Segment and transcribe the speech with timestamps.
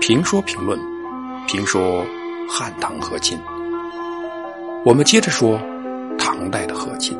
[0.00, 0.78] 评说评论，
[1.46, 2.04] 评说
[2.48, 3.38] 汉唐和亲。
[4.84, 5.58] 我们接着说
[6.18, 7.16] 唐代的和亲。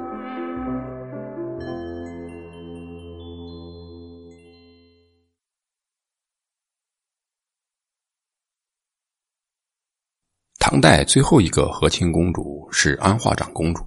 [10.59, 13.85] 唐代最后一个和亲公主是安化长公主，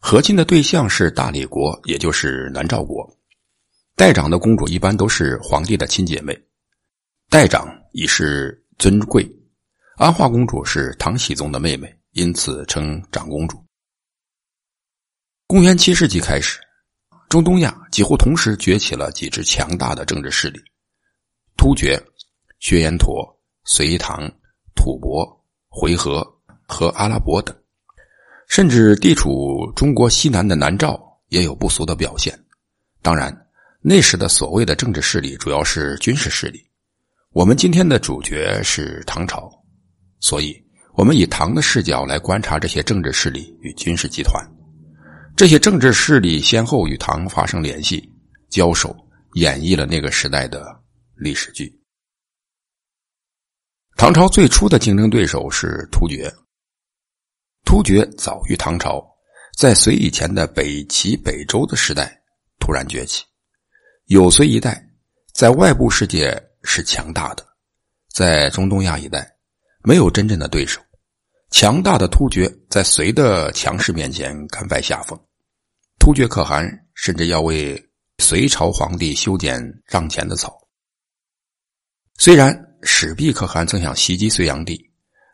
[0.00, 3.17] 和亲的对象是大理国，也就是南诏国。
[3.98, 6.32] 代长的公主一般都是皇帝的亲姐妹。
[7.28, 9.28] 代长已是尊贵，
[9.96, 13.60] 安化公主是唐僖宗的妹妹，因此称长公主。
[15.48, 16.60] 公元七世纪开始，
[17.28, 20.60] 中东亚几乎同时崛起了几支强大的政治势力：
[21.56, 22.00] 突厥、
[22.60, 23.26] 薛延陀、
[23.64, 24.30] 隋唐、
[24.76, 25.26] 吐蕃、
[25.68, 26.24] 回纥
[26.68, 27.52] 和阿拉伯等，
[28.46, 32.38] 甚至地处中国西南的南诏也有不俗的表现。
[33.02, 33.47] 当然，
[33.88, 36.60] 那时的所谓的政治势力主要是军事势力。
[37.30, 39.50] 我们今天的主角是唐朝，
[40.20, 40.54] 所以
[40.92, 44.46] 我们以唐的视角来观察这些政治势力与军事集团。
[45.34, 48.06] 这些政治势力先后与唐发生联系、
[48.50, 48.94] 交手，
[49.36, 50.66] 演绎了那个时代的
[51.16, 51.74] 历史剧。
[53.96, 56.30] 唐朝最初的竞争对手是突厥。
[57.64, 59.02] 突厥早于唐朝，
[59.56, 62.20] 在隋以前的北齐、北周的时代
[62.58, 63.24] 突然崛起，
[64.08, 64.86] 有隋一代，
[65.32, 66.44] 在外部世界。
[66.64, 67.46] 是强大的，
[68.12, 69.26] 在中东亚一带
[69.84, 70.80] 没有真正的对手。
[71.50, 75.18] 强大的突厥在隋的强势面前甘拜下风。
[75.98, 77.80] 突厥可汗甚至要为
[78.18, 80.58] 隋朝皇帝修剪帐前的草。
[82.18, 84.78] 虽然始毕可汗曾想袭击隋炀帝，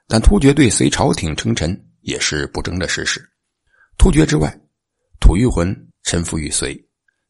[0.06, 3.20] 但突厥对隋朝廷称臣也是不争的事实。
[3.98, 4.54] 突厥之外，
[5.20, 6.83] 吐谷浑臣服于隋，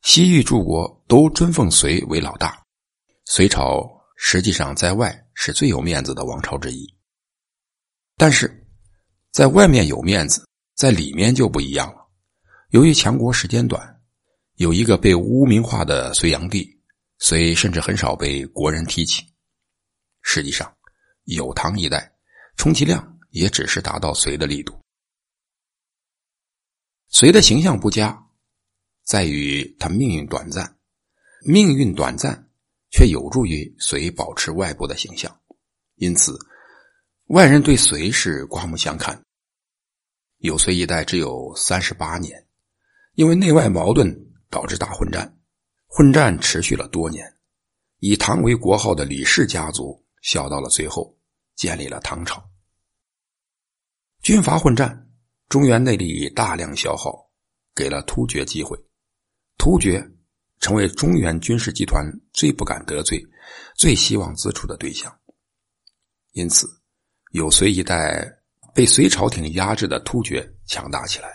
[0.05, 2.63] 西域诸国都尊奉隋为老大。
[3.25, 6.87] 隋朝实际上在外是最有面子的王朝之一，
[8.19, 8.67] 但是，
[9.33, 12.07] 在外面有面子，在里面就不一样了。
[12.69, 13.99] 由于强国时间短，
[14.57, 16.79] 有一个被污名化的隋炀帝，
[17.19, 19.25] 隋甚至很少被国人提起。
[20.21, 20.71] 实际上，
[21.25, 22.13] 有唐一代，
[22.59, 24.79] 充其量也只是达到隋的力度。
[27.09, 28.23] 隋的形象不佳，
[29.05, 30.77] 在于他命运短暂，
[31.45, 32.41] 命运短暂。
[32.97, 35.41] 却有助于隋保持外部的形象，
[35.97, 36.39] 因此
[37.27, 39.21] 外人对隋是刮目相看。
[40.39, 42.47] 有隋一代只有三十八年，
[43.15, 44.17] 因为内外矛盾
[44.49, 45.37] 导致大混战，
[45.89, 47.27] 混战持续了多年。
[47.99, 51.19] 以唐为国号的李氏家族笑到了最后，
[51.57, 52.49] 建立了唐朝。
[54.23, 55.11] 军阀混战，
[55.49, 57.29] 中原内力大量消耗，
[57.75, 58.79] 给了突厥机会，
[59.59, 60.11] 突厥。
[60.61, 63.23] 成为中原军事集团最不敢得罪、
[63.77, 65.15] 最希望自处的对象。
[66.33, 66.67] 因此，
[67.33, 68.27] 有隋一代
[68.75, 71.29] 被隋朝廷压制的突厥强大起来。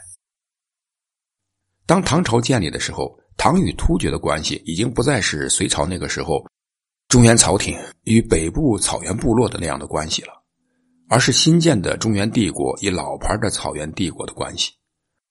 [1.85, 6.43] 当唐朝建立的时候，唐与突厥的关系已经不再是隋朝那个时候
[7.07, 10.43] 中原朝廷与北部草原部落的那样的关系了，
[11.07, 14.71] 而是新建的中原帝国与老牌的草原帝国的关系。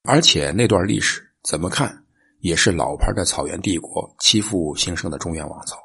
[0.04, 2.04] 而且那段历史怎么看？
[2.40, 5.76] 也是老牌的草原帝国欺负兴盛的中原王朝，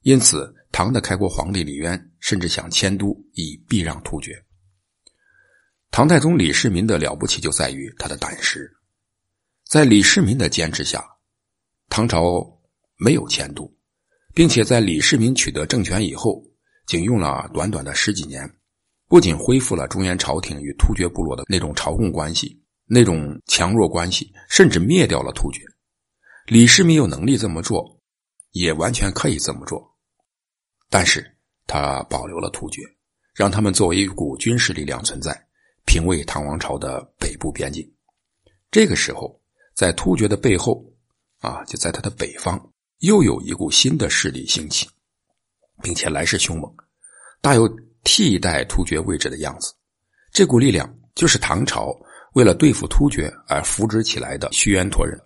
[0.00, 4.32] 因此唐的开国皇帝李渊甚至想迁都以避让突厥。
[5.90, 8.68] 唐太宗李世民的了不起就在于他的胆识，
[9.64, 11.04] 在李世民的坚持下，
[11.88, 12.44] 唐朝
[12.96, 13.72] 没有迁都，
[14.34, 16.42] 并且在李世民取得政权以后，
[16.86, 18.50] 仅用了短短的十几年，
[19.06, 22.63] 不仅恢复了中原朝廷与突厥部落的那种朝贡关系。
[22.86, 25.62] 那种强弱关系，甚至灭掉了突厥。
[26.46, 27.98] 李世民有能力这么做，
[28.50, 29.82] 也完全可以这么做，
[30.90, 31.34] 但是
[31.66, 32.82] 他保留了突厥，
[33.34, 35.32] 让他们作为一股军事力量存在，
[35.86, 37.90] 平卫唐王朝的北部边境。
[38.70, 39.40] 这个时候，
[39.74, 40.84] 在突厥的背后，
[41.40, 42.60] 啊，就在他的北方，
[42.98, 44.86] 又有一股新的势力兴起，
[45.82, 46.70] 并且来势凶猛，
[47.40, 47.66] 大有
[48.02, 49.74] 替代突厥位置的样子。
[50.30, 51.98] 这股力量就是唐朝。
[52.34, 55.18] 为了对付突厥而扶植起来的须延陀人，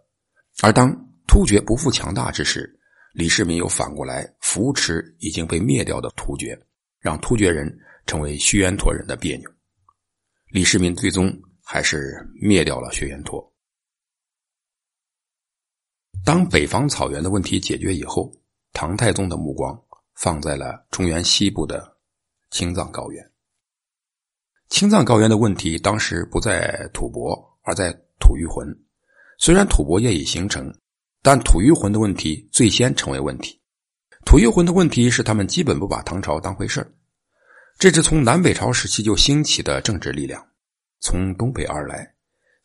[0.62, 0.94] 而当
[1.26, 2.78] 突厥不复强大之时，
[3.12, 6.58] 李世民又反过来扶持已经被灭掉的突厥，
[7.00, 9.50] 让突厥人成为须延陀人的别扭。
[10.48, 11.30] 李世民最终
[11.64, 13.52] 还是灭掉了薛延陀。
[16.24, 18.30] 当北方草原的问题解决以后，
[18.72, 19.78] 唐太宗的目光
[20.14, 21.96] 放在了中原西部的
[22.50, 23.27] 青藏高原。
[24.68, 28.68] 青藏高原的问题当时不在吐蕃，而在吐谷浑。
[29.38, 30.72] 虽然吐蕃业已形成，
[31.22, 33.58] 但吐谷浑的问题最先成为问题。
[34.26, 36.86] 吐谷浑的问题是他们基本不把唐朝当回事
[37.78, 40.44] 这支从南北朝时期就兴起的政治力量，
[41.00, 42.06] 从东北而来，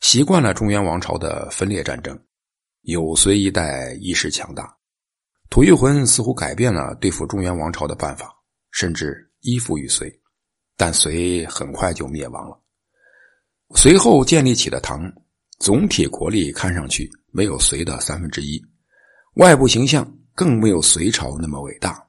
[0.00, 2.18] 习惯了中原王朝的分裂战争，
[2.82, 4.76] 有隋一代意识强大。
[5.48, 8.28] 吐谷浑似乎改变了对付中原王朝的办法，
[8.72, 10.10] 甚至依附于隋，
[10.76, 12.60] 但隋很快就灭亡了。
[13.74, 15.12] 随后建立起的唐，
[15.58, 18.62] 总体国力看上去没有隋的三分之一，
[19.34, 22.06] 外部形象更没有隋朝那么伟大。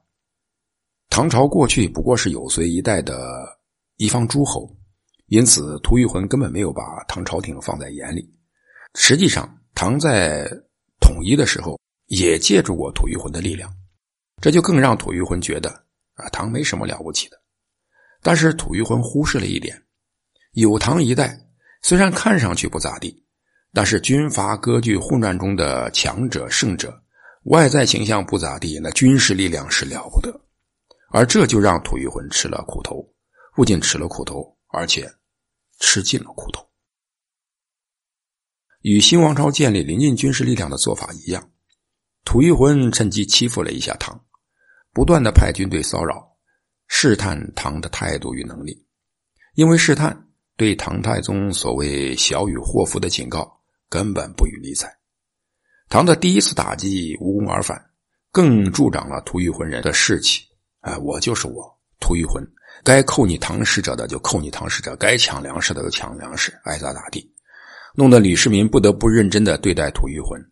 [1.08, 3.58] 唐朝过去不过是有隋一代的
[3.96, 4.70] 一方诸侯，
[5.26, 8.28] 因此吐谷浑根本没有把唐朝廷放在眼里。
[8.94, 10.46] 实际上，唐在
[11.00, 13.72] 统一的时候也借助过吐谷浑的力量，
[14.40, 15.70] 这就更让吐谷浑觉得
[16.14, 17.40] 啊，唐没什么了不起的。
[18.26, 19.80] 但是吐谷浑忽视了一点：
[20.54, 21.40] 有唐一代。
[21.80, 23.24] 虽然看上去不咋地，
[23.72, 26.92] 但是军阀割据混战中的强者胜者，
[27.44, 30.40] 外在形象不咋地，那军事力量是了不得。
[31.10, 33.08] 而这就让吐谷浑吃了苦头，
[33.54, 35.08] 不仅吃了苦头，而且
[35.78, 36.68] 吃尽了苦头。
[38.80, 41.48] 与新王朝建立临近军事力量的做法一样，
[42.24, 44.20] 吐谷浑趁机欺负了一下唐，
[44.92, 46.35] 不断的派军队骚扰，
[46.88, 48.84] 试探唐的态度与能力，
[49.54, 50.22] 因为试探。
[50.58, 53.60] 对唐太宗所谓“小雨祸福”的警告
[53.90, 54.90] 根本不予理睬，
[55.90, 57.78] 唐的第一次打击无功而返，
[58.32, 60.46] 更助长了吐谷浑人的士气。
[60.80, 61.62] 哎，我就是我，
[62.00, 62.42] 吐谷浑，
[62.82, 67.30] 该扣你唐使者的就扣你唐使者，该抢粮食的就抢粮食，爱咋咋地，
[67.94, 70.42] 弄得李世民不得不认真的对待吐谷浑。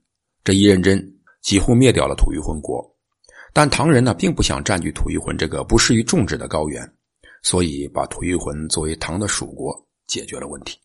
[0.45, 1.03] 这一认真，
[1.41, 2.94] 几乎灭掉了吐谷浑国。
[3.55, 6.87] 但唐人呢，并不想占据吐谷浑这个不适于种植的高原，
[7.43, 9.75] 所以把吐谷浑作为唐的属国。
[10.07, 10.79] 解决了问题。